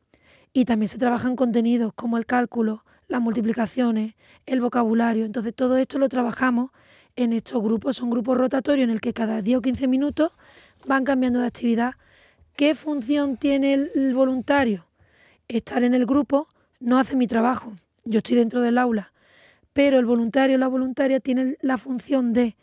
[0.53, 4.15] y también se trabajan contenidos como el cálculo, las multiplicaciones,
[4.47, 5.25] el vocabulario.
[5.25, 6.71] Entonces todo esto lo trabajamos
[7.17, 7.97] en estos grupos.
[7.97, 10.33] Son grupos rotatorios en el que cada 10 o 15 minutos
[10.87, 11.95] van cambiando de actividad.
[12.57, 14.87] ¿Qué función tiene el voluntario?
[15.49, 16.49] Estar en el grupo
[16.81, 17.73] no hace mi trabajo.
[18.05, 19.13] Yo estoy dentro del aula.
[19.73, 22.57] Pero el voluntario o la voluntaria tiene la función de,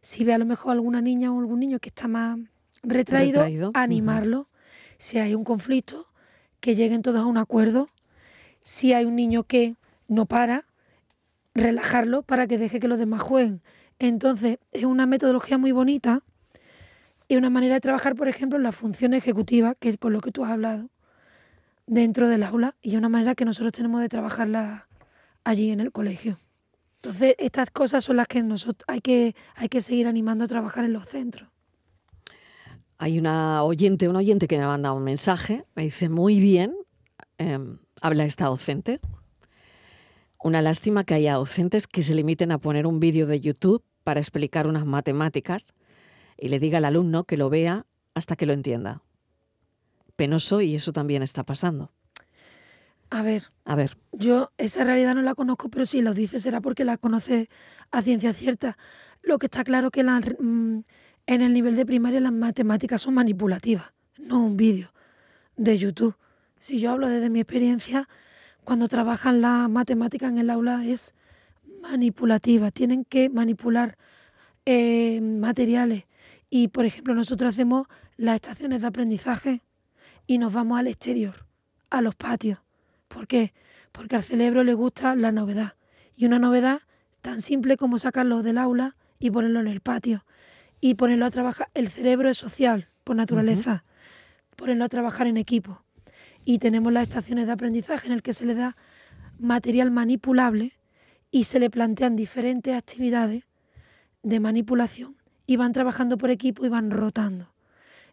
[0.00, 2.38] si ve a lo mejor alguna niña o algún niño que está más
[2.84, 4.48] retraído, animarlo.
[4.98, 6.11] Si hay un conflicto,
[6.62, 7.90] que lleguen todos a un acuerdo.
[8.62, 9.74] Si hay un niño que
[10.06, 10.64] no para,
[11.54, 13.60] relajarlo para que deje que los demás jueguen.
[13.98, 16.22] Entonces, es una metodología muy bonita
[17.26, 20.30] y una manera de trabajar, por ejemplo, la función ejecutiva, que es con lo que
[20.30, 20.88] tú has hablado,
[21.86, 24.86] dentro del aula, y una manera que nosotros tenemos de trabajarla
[25.42, 26.38] allí en el colegio.
[27.02, 30.84] Entonces, estas cosas son las que nosotros hay que, hay que seguir animando a trabajar
[30.84, 31.51] en los centros.
[33.02, 36.76] Hay una oyente, un oyente que me ha mandado un mensaje, me dice, muy bien,
[37.36, 39.00] em, habla esta docente.
[40.40, 44.20] Una lástima que haya docentes que se limiten a poner un vídeo de YouTube para
[44.20, 45.74] explicar unas matemáticas
[46.38, 49.02] y le diga al alumno que lo vea hasta que lo entienda.
[50.14, 51.90] Penoso y eso también está pasando.
[53.10, 53.50] A ver.
[53.64, 53.98] A ver.
[54.12, 57.48] Yo esa realidad no la conozco, pero si lo dice será porque la conoce
[57.90, 58.78] a ciencia cierta.
[59.22, 60.82] Lo que está claro que mm,
[61.26, 64.92] en el nivel de primaria las matemáticas son manipulativas, no un vídeo
[65.56, 66.16] de YouTube.
[66.58, 68.08] Si yo hablo desde mi experiencia,
[68.64, 71.14] cuando trabajan las matemáticas en el aula es
[71.82, 73.96] manipulativa, tienen que manipular
[74.64, 76.04] eh, materiales.
[76.48, 79.62] Y, por ejemplo, nosotros hacemos las estaciones de aprendizaje
[80.26, 81.46] y nos vamos al exterior,
[81.90, 82.58] a los patios.
[83.08, 83.52] ¿Por qué?
[83.90, 85.74] Porque al cerebro le gusta la novedad.
[86.14, 86.82] Y una novedad
[87.20, 90.24] tan simple como sacarlo del aula y ponerlo en el patio.
[90.84, 91.68] Y ponerlo a trabajar.
[91.74, 93.84] El cerebro es social, por naturaleza.
[94.56, 95.84] Ponerlo a trabajar en equipo.
[96.44, 98.76] Y tenemos las estaciones de aprendizaje en el que se le da
[99.38, 100.72] material manipulable
[101.30, 103.44] y se le plantean diferentes actividades
[104.24, 105.16] de manipulación
[105.46, 107.52] y van trabajando por equipo y van rotando.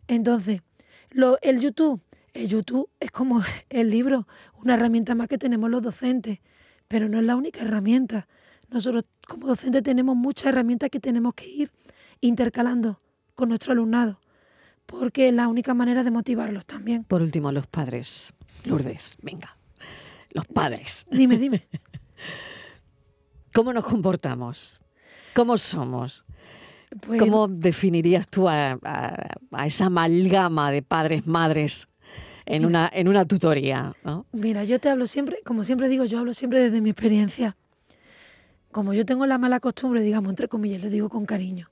[0.08, 0.62] Entonces,
[1.10, 2.00] lo, el YouTube,
[2.34, 4.28] el YouTube es como el libro,
[4.62, 6.40] una herramienta más que tenemos los docentes,
[6.88, 8.28] pero no es la única herramienta.
[8.70, 11.72] Nosotros como docentes tenemos muchas herramientas que tenemos que ir
[12.22, 13.02] intercalando
[13.36, 14.20] con nuestro alumnado,
[14.86, 17.04] porque es la única manera de motivarlos también.
[17.04, 18.34] Por último, los padres.
[18.66, 19.58] Lourdes, venga.
[20.32, 21.06] Los padres.
[21.10, 21.64] Dime, dime.
[23.54, 24.80] ¿Cómo nos comportamos?
[25.34, 26.26] ¿Cómo somos?
[27.06, 28.78] Pues ¿Cómo definirías tú a,
[29.66, 31.88] esa amalgama de padres, madres
[32.46, 33.96] en una, en una tutoría?
[34.32, 37.56] Mira, yo te hablo siempre, como siempre digo, yo hablo siempre desde mi experiencia.
[38.72, 41.70] Como yo tengo la mala costumbre, digamos, entre comillas, lo digo con cariño,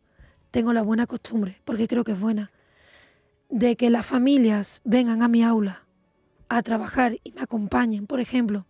[0.57, 2.51] tengo la buena costumbre, porque creo que es buena,
[3.47, 5.83] de que las familias vengan a mi aula
[6.49, 8.07] a trabajar y me acompañen.
[8.07, 8.65] Por ejemplo,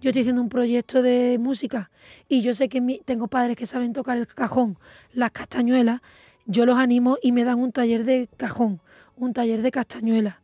[0.00, 1.90] yo estoy haciendo un proyecto de música
[2.30, 4.78] y yo sé que tengo padres que saben tocar el cajón,
[5.12, 6.00] las castañuelas,
[6.46, 8.80] yo los animo y me dan un taller de cajón,
[9.14, 10.36] un taller de castañuelas.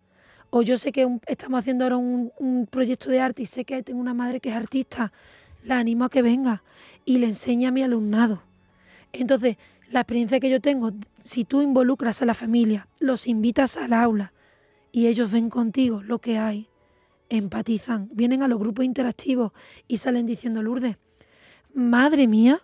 [0.51, 4.01] O yo sé que estamos haciendo ahora un, proyecto de arte y sé que tengo
[4.01, 5.15] una madre que es artista,
[5.63, 6.63] la animo a que venga
[7.07, 8.43] y le enseña a mi alumnado.
[9.15, 9.57] Entonces,
[9.91, 10.93] la experiencia que yo tengo,
[11.23, 14.33] si tú involucras a la familia, los invitas al aula
[14.93, 16.69] y ellos ven contigo lo que hay,
[17.29, 19.53] empatizan, vienen a los grupos interactivos
[19.89, 20.97] y salen diciendo, Lourdes,
[21.75, 22.61] madre mía,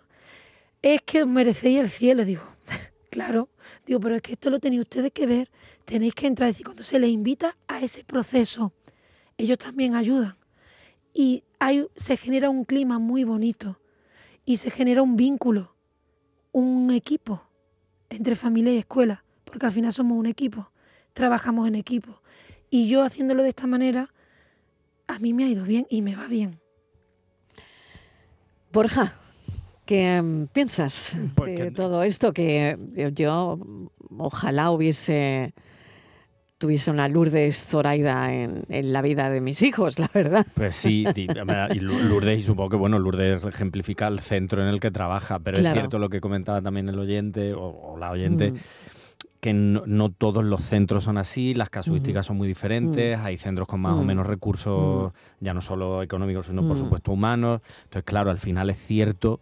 [0.81, 2.25] es que os merecéis el cielo.
[2.25, 2.43] Digo,
[3.09, 3.49] claro,
[3.85, 5.51] digo, pero es que esto lo tenéis ustedes que ver,
[5.85, 6.49] tenéis que entrar.
[6.49, 8.73] Es decir, cuando se les invita a ese proceso
[9.41, 10.35] ellos también ayudan.
[11.13, 13.79] Y hay, se genera un clima muy bonito
[14.45, 15.70] y se genera un vínculo,
[16.51, 17.41] un equipo
[18.09, 20.69] entre familia y escuela, porque al final somos un equipo,
[21.13, 22.21] trabajamos en equipo.
[22.69, 24.09] Y yo haciéndolo de esta manera,
[25.07, 26.59] a mí me ha ido bien y me va bien.
[28.71, 29.13] Borja,
[29.85, 32.33] ¿qué mm, piensas pues de todo esto?
[32.33, 32.77] Que
[33.13, 33.59] yo
[34.17, 35.53] ojalá hubiese
[36.61, 40.45] tuviese una Lourdes Zoraida en, la vida de mis hijos, la verdad.
[40.55, 44.91] Pues sí, y Lourdes, y supongo que bueno, Lourdes ejemplifica el centro en el que
[44.91, 48.51] trabaja, pero es cierto lo que comentaba también el oyente o, la oyente.
[48.51, 48.57] Mm.
[49.39, 53.25] que no, todos los centros son así, las casuísticas son muy diferentes, mm.
[53.25, 54.05] hay centros con más o mm.
[54.05, 57.61] menos recursos, ya no solo económicos, sino por supuesto humanos.
[57.85, 59.41] Entonces, claro, al final es cierto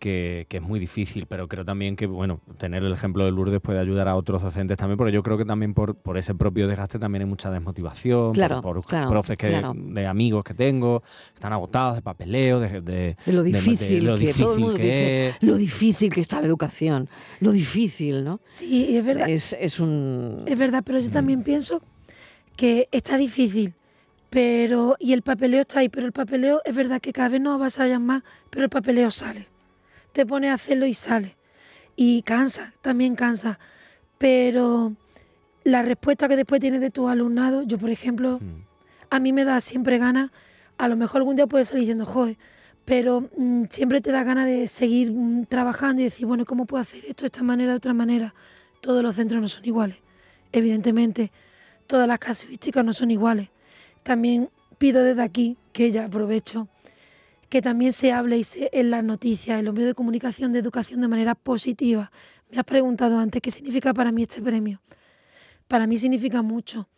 [0.00, 3.78] que, es muy difícil, pero creo también que, bueno, tener el ejemplo de Lourdes puede
[3.78, 6.98] ayudar a otros docentes también, porque yo creo que también por, por ese propio desgaste
[6.98, 8.32] también hay mucha desmotivación,
[8.62, 11.02] por, profes que, de amigos que tengo,
[11.34, 15.36] están agotados de papeleo, de, de, lo difícil, lo difícil que, es.
[15.42, 17.08] Lo difícil que está la educación,
[17.40, 18.40] lo difícil, ¿no?
[18.46, 19.28] Sí, es verdad.
[19.28, 20.44] Es, es un...
[20.46, 21.82] Es verdad, pero yo también pienso
[22.56, 23.74] que está difícil,
[24.30, 27.56] pero y el papeleo está ahí, pero el papeleo es verdad que cada vez nos
[27.56, 29.49] avasallan más, pero el papeleo sale
[30.12, 31.36] te pone a hacerlo y sale.
[31.96, 33.58] Y cansa, también cansa.
[34.18, 34.94] Pero
[35.64, 38.64] la respuesta que después tienes de tu alumnado, yo por ejemplo, hmm.
[39.10, 40.30] a mí me da siempre ganas,
[40.78, 42.36] a lo mejor algún día puedes salir diciendo, joder,
[42.84, 46.80] pero mm, siempre te da ganas de seguir mm, trabajando y decir, bueno, ¿cómo puedo
[46.80, 48.34] hacer esto de esta manera, de otra manera?
[48.80, 49.98] Todos los centros no son iguales,
[50.52, 51.30] evidentemente,
[51.86, 53.50] todas las casuísticas no son iguales.
[54.02, 56.68] También pido desde aquí, que ya aprovecho,
[57.50, 60.60] que también se hable y se, en las noticias, en los medios de comunicación de
[60.60, 62.10] educación de manera positiva.
[62.50, 64.80] Me has preguntado antes qué significa para mí este premio.
[65.68, 66.88] Para mí significa mucho,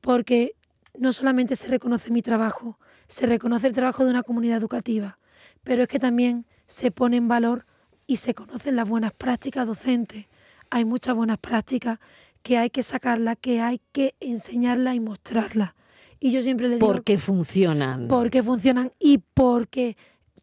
[0.00, 0.56] porque
[0.98, 5.18] no solamente se reconoce mi trabajo, se reconoce el trabajo de una comunidad educativa,
[5.62, 7.66] pero es que también se pone en valor
[8.06, 10.26] y se conocen las buenas prácticas docentes.
[10.70, 11.98] Hay muchas buenas prácticas
[12.42, 15.74] que hay que sacarlas, que hay que enseñarlas y mostrarlas.
[16.20, 16.86] Y yo siempre le digo...
[16.86, 18.08] Porque funcionan.
[18.08, 19.96] Porque funcionan y porque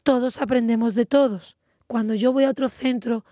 [0.03, 1.57] todos aprendemos de todos.
[1.87, 3.25] Cuando yo voy a otro centro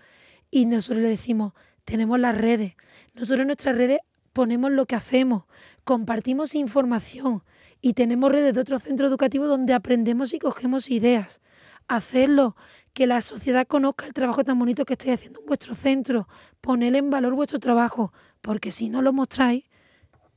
[0.50, 1.52] y nosotros le decimos,
[1.84, 2.74] tenemos las redes,
[3.14, 3.98] nosotros en nuestras redes
[4.32, 5.44] ponemos lo que hacemos,
[5.84, 7.42] compartimos información
[7.80, 11.40] y tenemos redes de otros centros educativos donde aprendemos y cogemos ideas.
[11.86, 12.56] Hacerlo,
[12.94, 16.28] que la sociedad conozca el trabajo tan bonito que estáis haciendo en vuestro centro,
[16.60, 19.64] poner en valor vuestro trabajo, porque si no lo mostráis,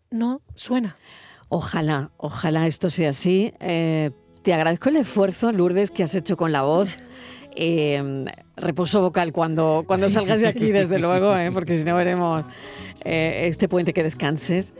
[0.09, 0.97] no suena.
[1.49, 3.53] Ojalá, ojalá esto sea así.
[3.59, 6.89] Eh, te agradezco el esfuerzo, Lourdes, que has hecho con la voz.
[7.55, 12.45] Eh, reposo vocal cuando, cuando salgas de aquí, desde luego, eh, porque si no veremos
[13.03, 14.73] este puente que descanses.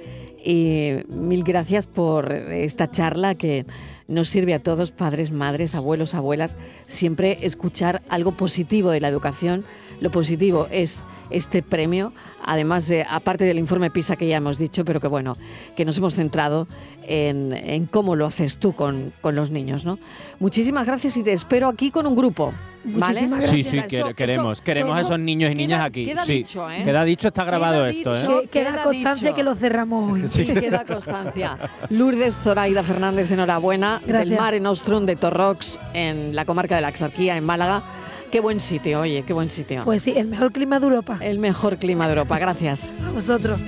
[0.43, 3.65] Y mil gracias por esta charla que
[4.07, 9.65] nos sirve a todos, padres, madres, abuelos, abuelas, siempre escuchar algo positivo de la educación.
[9.99, 12.13] Lo positivo es este premio,
[12.45, 15.37] además de, aparte del informe PISA que ya hemos dicho, pero que bueno,
[15.75, 16.67] que nos hemos centrado
[17.03, 19.99] en, cómo lo haces tú con, los niños, ¿no?
[20.39, 22.53] Muchísimas gracias y te espero aquí con un grupo.
[22.83, 23.51] Muchísimas gracias.
[23.51, 26.05] Sí, sí, queremos, queremos a esos niños y niñas aquí.
[26.05, 26.39] Queda sí.
[26.39, 26.83] dicho, ¿eh?
[26.85, 28.47] Queda dicho, está grabado esto, ¿eh?
[28.49, 30.27] Queda, constancia que lo cerramos hoy.
[30.27, 30.45] Sí.
[30.53, 31.57] Queda constancia.
[31.89, 36.87] Lourdes Zoraida Fernández, enhorabuena, del Mar en Ostrum de Torrox, en la comarca de la
[36.89, 37.83] Axarquía, en Málaga.
[38.31, 39.83] Qué buen sitio, oye, qué buen sitio.
[39.85, 41.17] Pues sí, el mejor clima de Europa.
[41.21, 42.93] El mejor clima de Europa, gracias.
[43.07, 43.59] A vosotros.